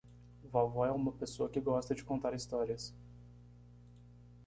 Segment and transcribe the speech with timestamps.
[0.51, 2.91] Vovó é uma pessoa que gosta de contar histórias.